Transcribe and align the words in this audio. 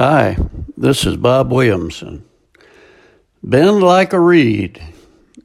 Hi, 0.00 0.38
this 0.78 1.04
is 1.04 1.18
Bob 1.18 1.52
Williamson. 1.52 2.24
Bend 3.42 3.82
like 3.82 4.14
a 4.14 4.18
reed. 4.18 4.82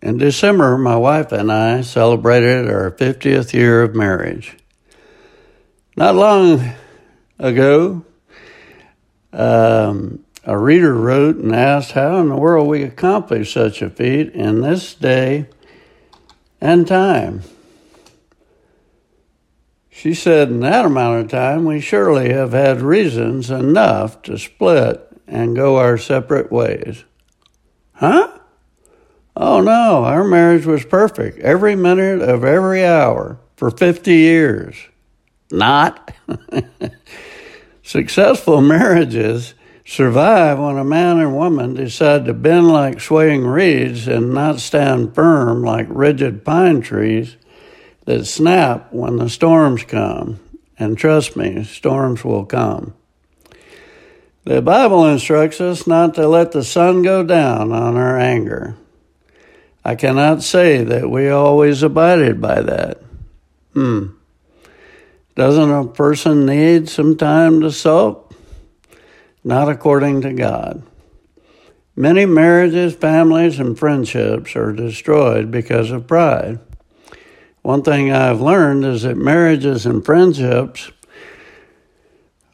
In 0.02 0.18
December, 0.18 0.78
my 0.78 0.96
wife 0.96 1.34
and 1.34 1.52
I 1.52 1.82
celebrated 1.82 2.70
our 2.70 2.90
50th 2.90 3.52
year 3.52 3.84
of 3.84 3.96
marriage. 3.96 4.56
Not 5.98 6.16
long 6.16 6.72
ago, 7.38 8.06
um, 9.34 10.24
a 10.46 10.58
reader 10.58 10.94
wrote 10.94 11.36
and 11.36 11.54
asked 11.54 11.92
how 11.92 12.22
in 12.22 12.30
the 12.30 12.38
world 12.38 12.70
we 12.70 12.84
accomplished 12.84 13.52
such 13.52 13.82
a 13.82 13.90
feat 13.90 14.30
in 14.30 14.62
this 14.62 14.94
day 14.94 15.48
and 16.62 16.88
time. 16.88 17.42
She 19.98 20.14
said, 20.14 20.50
in 20.50 20.60
that 20.60 20.84
amount 20.84 21.22
of 21.22 21.32
time, 21.32 21.64
we 21.64 21.80
surely 21.80 22.34
have 22.34 22.52
had 22.52 22.82
reasons 22.82 23.50
enough 23.50 24.22
to 24.24 24.38
split 24.38 25.08
and 25.26 25.56
go 25.56 25.78
our 25.78 25.98
separate 25.98 26.52
ways. 26.52 27.06
Huh? 27.94 28.40
Oh 29.38 29.62
no, 29.62 30.04
our 30.04 30.26
marriage 30.26 30.66
was 30.66 30.84
perfect 30.84 31.40
every 31.40 31.78
minute 31.78 32.22
of 32.22 32.44
every 32.44 32.86
hour 32.86 33.40
for 33.56 33.72
50 33.72 34.14
years. 34.14 34.76
Not. 35.50 36.14
Successful 37.82 38.60
marriages 38.60 39.54
survive 39.86 40.60
when 40.60 40.78
a 40.78 40.84
man 40.84 41.20
and 41.20 41.38
woman 41.38 41.74
decide 41.74 42.26
to 42.26 42.34
bend 42.34 42.68
like 42.68 43.00
swaying 43.00 43.48
reeds 43.48 44.10
and 44.10 44.34
not 44.34 44.60
stand 44.60 45.16
firm 45.16 45.64
like 45.64 45.88
rigid 45.90 46.44
pine 46.44 46.82
trees 46.82 47.38
that 48.06 48.26
snap 48.26 48.94
when 48.94 49.18
the 49.18 49.30
storms 49.30 49.84
come. 49.84 50.40
And 50.78 50.98
trust 50.98 51.36
me, 51.36 51.64
storms 51.64 52.24
will 52.24 52.46
come. 52.46 52.94
The 54.44 54.62
Bible 54.62 55.06
instructs 55.06 55.60
us 55.60 55.88
not 55.88 56.14
to 56.16 56.28
let 56.28 56.52
the 56.52 56.64
sun 56.64 57.02
go 57.02 57.24
down 57.24 57.72
on 57.72 57.98
our 57.98 58.20
anger. 58.20 58.76
I 59.84 59.96
cannot 59.96 60.44
say 60.44 60.84
that 60.84 61.10
we 61.10 61.30
always 61.30 61.82
abided 61.82 62.42
by 62.42 62.62
that. 62.62 63.02
Hmm. 63.74 64.08
Doesn't 65.36 65.72
a 65.72 65.88
person 65.88 66.46
need 66.46 66.90
some 66.90 67.18
time 67.18 67.62
to 67.62 67.72
sulk? 67.72 68.34
Not 69.44 69.70
according 69.70 70.22
to 70.22 70.34
God. 70.34 70.84
Many 71.96 72.26
marriages, 72.26 72.94
families, 72.94 73.60
and 73.60 73.78
friendships 73.78 74.56
are 74.56 74.74
destroyed 74.74 75.50
because 75.50 75.92
of 75.92 76.08
pride. 76.08 76.60
One 77.66 77.82
thing 77.82 78.12
I've 78.12 78.42
learned 78.42 78.86
is 78.86 79.02
that 79.02 79.18
marriages 79.18 79.88
and 79.88 80.06
friendships 80.06 80.92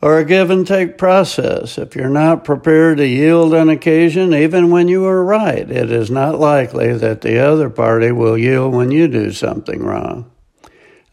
are 0.01 0.19
a 0.19 0.23
give 0.23 0.49
and 0.49 0.65
take 0.65 0.97
process. 0.97 1.77
If 1.77 1.97
you're 1.97 2.07
not 2.07 2.45
prepared 2.45 2.99
to 2.99 3.05
yield 3.05 3.53
on 3.53 3.67
occasion, 3.67 4.33
even 4.33 4.71
when 4.71 4.87
you 4.87 5.03
are 5.03 5.21
right, 5.21 5.69
it 5.69 5.91
is 5.91 6.09
not 6.09 6.39
likely 6.39 6.93
that 6.93 7.19
the 7.19 7.39
other 7.39 7.69
party 7.69 8.13
will 8.13 8.37
yield 8.37 8.73
when 8.73 8.91
you 8.91 9.09
do 9.09 9.33
something 9.33 9.83
wrong. 9.83 10.31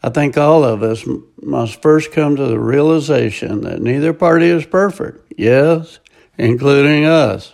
I 0.01 0.07
think 0.11 0.37
all 0.37 0.63
of 0.63 0.81
us 0.81 1.05
must 1.41 1.81
first 1.81 2.13
come 2.13 2.37
to 2.37 2.45
the 2.45 2.57
realization 2.57 3.59
that 3.63 3.81
neither 3.81 4.13
party 4.13 4.47
is 4.47 4.65
perfect, 4.65 5.33
yes, 5.35 5.99
including 6.37 7.03
us. 7.03 7.53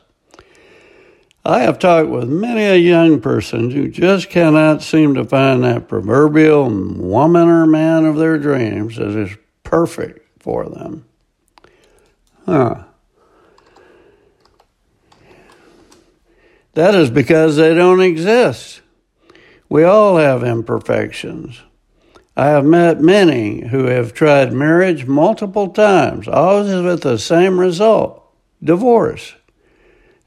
I 1.47 1.59
have 1.59 1.77
talked 1.77 2.09
with 2.09 2.27
many 2.27 2.63
a 2.63 2.75
young 2.75 3.21
person 3.21 3.69
who 3.69 3.87
just 3.87 4.31
cannot 4.31 4.81
seem 4.81 5.13
to 5.13 5.23
find 5.23 5.63
that 5.63 5.87
proverbial 5.87 6.63
woman 6.63 7.47
or 7.47 7.67
man 7.67 8.03
of 8.05 8.15
their 8.15 8.39
dreams 8.39 8.95
that 8.95 9.15
is 9.15 9.37
perfect 9.63 10.27
for 10.41 10.67
them. 10.67 11.05
Huh. 12.47 12.85
That 16.73 16.95
is 16.95 17.11
because 17.11 17.57
they 17.57 17.75
don't 17.75 18.01
exist. 18.01 18.81
We 19.69 19.83
all 19.83 20.17
have 20.17 20.43
imperfections. 20.43 21.61
I 22.35 22.47
have 22.47 22.65
met 22.65 23.01
many 23.01 23.67
who 23.67 23.85
have 23.85 24.13
tried 24.13 24.51
marriage 24.51 25.05
multiple 25.05 25.69
times, 25.69 26.27
always 26.27 26.81
with 26.81 27.03
the 27.03 27.19
same 27.19 27.59
result 27.59 28.23
divorce. 28.63 29.35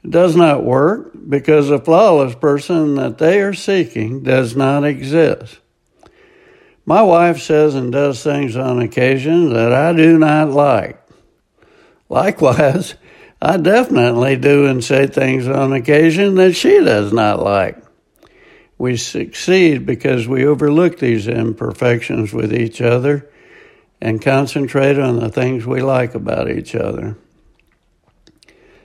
Does 0.07 0.35
not 0.35 0.63
work 0.63 1.11
because 1.27 1.67
the 1.67 1.79
flawless 1.79 2.35
person 2.35 2.95
that 2.95 3.17
they 3.17 3.41
are 3.41 3.53
seeking 3.53 4.23
does 4.23 4.55
not 4.55 4.85
exist. 4.85 5.59
My 6.85 7.01
wife 7.01 7.39
says 7.41 7.75
and 7.75 7.91
does 7.91 8.23
things 8.23 8.55
on 8.55 8.79
occasion 8.79 9.53
that 9.53 9.73
I 9.73 9.93
do 9.93 10.17
not 10.17 10.49
like. 10.49 10.99
Likewise, 12.07 12.95
I 13.41 13.57
definitely 13.57 14.35
do 14.37 14.65
and 14.65 14.83
say 14.83 15.07
things 15.07 15.47
on 15.47 15.71
occasion 15.71 16.35
that 16.35 16.55
she 16.55 16.79
does 16.79 17.13
not 17.13 17.41
like. 17.41 17.77
We 18.77 18.97
succeed 18.97 19.85
because 19.85 20.27
we 20.27 20.45
overlook 20.45 20.99
these 20.99 21.27
imperfections 21.27 22.33
with 22.33 22.53
each 22.53 22.81
other 22.81 23.29
and 24.01 24.21
concentrate 24.21 24.97
on 24.97 25.19
the 25.19 25.29
things 25.29 25.65
we 25.65 25.81
like 25.81 26.15
about 26.15 26.49
each 26.49 26.75
other. 26.75 27.17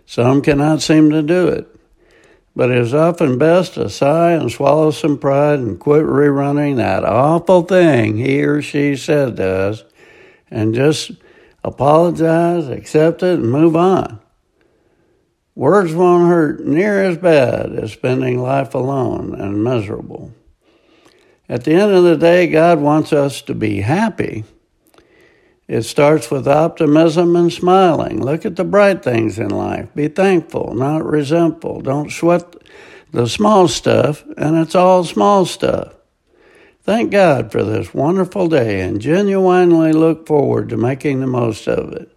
Some 0.06 0.42
cannot 0.42 0.82
seem 0.82 1.10
to 1.10 1.22
do 1.22 1.48
it. 1.48 1.68
But 2.56 2.70
it 2.70 2.78
is 2.78 2.94
often 2.94 3.36
best 3.36 3.74
to 3.74 3.90
sigh 3.90 4.32
and 4.32 4.50
swallow 4.50 4.90
some 4.92 5.18
pride 5.18 5.58
and 5.58 5.78
quit 5.78 6.04
rerunning 6.04 6.76
that 6.76 7.04
awful 7.04 7.62
thing 7.62 8.16
he 8.16 8.42
or 8.44 8.62
she 8.62 8.96
said 8.96 9.36
to 9.36 9.46
us 9.46 9.84
and 10.50 10.74
just 10.74 11.10
apologize, 11.64 12.68
accept 12.68 13.22
it, 13.24 13.40
and 13.40 13.50
move 13.50 13.74
on. 13.74 14.20
Words 15.56 15.94
won't 15.94 16.28
hurt 16.28 16.64
near 16.64 17.02
as 17.02 17.16
bad 17.16 17.72
as 17.72 17.92
spending 17.92 18.40
life 18.40 18.74
alone 18.74 19.34
and 19.34 19.64
miserable. 19.64 20.32
At 21.48 21.64
the 21.64 21.74
end 21.74 21.92
of 21.92 22.04
the 22.04 22.16
day, 22.16 22.46
God 22.46 22.80
wants 22.80 23.12
us 23.12 23.42
to 23.42 23.54
be 23.54 23.80
happy 23.80 24.44
it 25.66 25.82
starts 25.82 26.30
with 26.30 26.46
optimism 26.46 27.36
and 27.36 27.52
smiling. 27.52 28.22
Look 28.22 28.44
at 28.44 28.56
the 28.56 28.64
bright 28.64 29.02
things 29.02 29.38
in 29.38 29.48
life. 29.48 29.88
Be 29.94 30.08
thankful, 30.08 30.74
not 30.74 31.04
resentful. 31.04 31.80
Don't 31.80 32.12
sweat 32.12 32.54
the 33.12 33.26
small 33.26 33.68
stuff, 33.68 34.24
and 34.36 34.56
it's 34.56 34.74
all 34.74 35.04
small 35.04 35.46
stuff. 35.46 35.94
Thank 36.82 37.12
God 37.12 37.50
for 37.50 37.62
this 37.62 37.94
wonderful 37.94 38.48
day 38.48 38.82
and 38.82 39.00
genuinely 39.00 39.92
look 39.92 40.26
forward 40.26 40.68
to 40.68 40.76
making 40.76 41.20
the 41.20 41.26
most 41.26 41.66
of 41.66 41.92
it. 41.92 42.10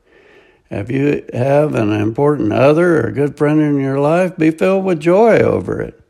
If 0.70 0.92
you 0.92 1.26
have 1.34 1.74
an 1.76 1.94
important 1.94 2.52
other 2.52 3.06
or 3.06 3.12
good 3.12 3.38
friend 3.38 3.62
in 3.62 3.80
your 3.80 4.00
life, 4.02 4.36
be 4.36 4.52
filled 4.52 4.84
with 4.84 5.00
joy 5.00 5.38
over 5.38 5.80
it. 5.80 6.02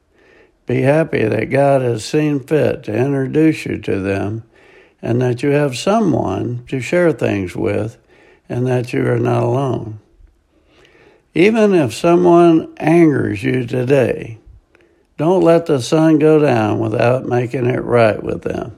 Be 0.66 0.82
happy 0.82 1.24
that 1.24 1.52
God 1.52 1.84
has 1.84 2.04
seen 2.04 2.40
fit 2.40 2.84
to 2.86 2.96
introduce 2.96 3.68
you 3.68 3.78
to 3.78 4.00
them 4.00 4.44
and 5.02 5.22
that 5.22 5.44
you 5.44 5.50
have 5.50 5.78
someone 5.78 6.66
to 6.68 6.80
share 6.80 7.12
things 7.12 7.56
with 7.56 7.98
and 8.50 8.66
that 8.68 8.94
you 8.94 9.08
are 9.08 9.20
not 9.20 9.44
alone. 9.44 10.00
Even 11.34 11.74
if 11.74 11.94
someone 11.94 12.74
angers 12.78 13.44
you 13.44 13.66
today, 13.66 14.40
don't 15.18 15.44
let 15.44 15.66
the 15.66 15.82
sun 15.82 16.20
go 16.20 16.40
down 16.40 16.80
without 16.80 17.26
making 17.26 17.66
it 17.68 17.84
right 17.84 18.22
with 18.22 18.44
them. 18.44 18.78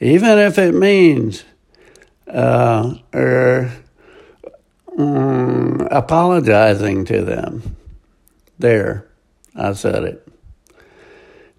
Even 0.00 0.38
if 0.38 0.58
it 0.58 0.72
means 0.72 1.44
uh, 2.28 2.94
um, 4.98 5.86
apologizing 5.90 7.04
to 7.06 7.22
them. 7.24 7.76
There, 8.58 9.06
I 9.54 9.72
said 9.74 10.04
it. 10.04 10.25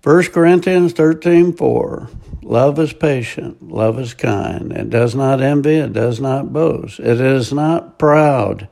1 0.08 0.24
Corinthians 0.28 0.94
13 0.94 1.52
4. 1.52 2.10
Love 2.44 2.80
is 2.80 2.94
patient, 2.94 3.62
love 3.62 4.00
is 4.00 4.14
kind. 4.14 4.72
It 4.72 4.90
does 4.90 5.14
not 5.14 5.42
envy, 5.42 5.76
it 5.76 5.92
does 5.92 6.22
not 6.22 6.54
boast. 6.54 7.02
It 7.02 7.20
is 7.20 7.52
not 7.52 8.00
proud. 8.00 8.70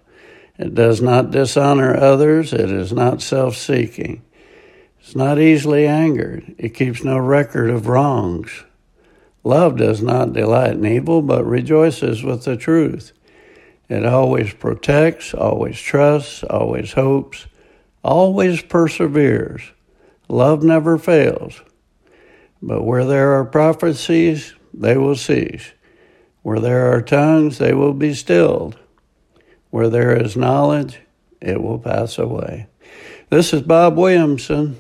It 0.58 0.74
does 0.74 1.02
not 1.02 1.32
dishonor 1.32 1.94
others. 1.94 2.54
It 2.54 2.72
is 2.72 2.94
not 2.94 3.22
self 3.22 3.58
seeking. 3.58 4.22
It's 5.02 5.14
not 5.14 5.38
easily 5.38 5.86
angered. 5.86 6.56
It 6.58 6.70
keeps 6.70 7.04
no 7.04 7.18
record 7.18 7.70
of 7.70 7.88
wrongs. 7.88 8.64
Love 9.44 9.76
does 9.76 10.02
not 10.02 10.32
delight 10.32 10.76
in 10.76 10.86
evil, 10.86 11.22
but 11.22 11.44
rejoices 11.44 12.24
with 12.24 12.46
the 12.46 12.56
truth. 12.56 13.12
It 13.90 14.06
always 14.06 14.54
protects, 14.54 15.34
always 15.34 15.82
trusts, 15.82 16.46
always 16.46 16.94
hopes, 16.94 17.48
always 18.06 18.62
perseveres. 18.62 19.74
Love 20.28 20.64
never 20.64 20.98
fails. 20.98 21.62
But 22.62 22.84
where 22.84 23.06
there 23.06 23.34
are 23.34 23.46
prophecies, 23.46 24.56
they 24.74 24.98
will 24.98 25.16
cease. 25.16 25.72
Where 26.42 26.60
there 26.60 26.92
are 26.94 27.02
tongues, 27.02 27.58
they 27.58 27.74
will 27.74 27.94
be 27.94 28.14
stilled. 28.14 28.78
Where 29.70 29.90
there 29.90 30.16
is 30.16 30.38
knowledge, 30.38 31.00
it 31.42 31.62
will 31.62 31.80
pass 31.80 32.18
away. 32.18 32.68
This 33.30 33.54
is 33.54 33.62
Bob 33.62 33.98
Williamson. 33.98 34.78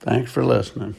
Thanks 0.00 0.30
for 0.30 0.44
listening. 0.44 0.94